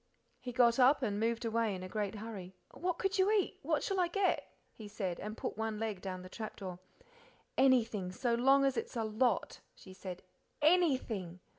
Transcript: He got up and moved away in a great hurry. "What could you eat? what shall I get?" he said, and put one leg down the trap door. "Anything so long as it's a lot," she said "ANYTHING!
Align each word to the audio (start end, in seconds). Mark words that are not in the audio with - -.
He 0.39 0.51
got 0.51 0.79
up 0.79 1.03
and 1.03 1.19
moved 1.19 1.45
away 1.45 1.75
in 1.75 1.83
a 1.83 1.87
great 1.87 2.15
hurry. 2.15 2.55
"What 2.71 2.97
could 2.97 3.19
you 3.19 3.29
eat? 3.29 3.59
what 3.61 3.83
shall 3.83 3.99
I 3.99 4.07
get?" 4.07 4.51
he 4.73 4.87
said, 4.87 5.19
and 5.19 5.37
put 5.37 5.59
one 5.59 5.77
leg 5.77 6.01
down 6.01 6.23
the 6.23 6.27
trap 6.27 6.55
door. 6.55 6.79
"Anything 7.55 8.11
so 8.11 8.33
long 8.33 8.65
as 8.65 8.77
it's 8.77 8.95
a 8.95 9.03
lot," 9.03 9.59
she 9.75 9.93
said 9.93 10.23
"ANYTHING! 10.63 11.39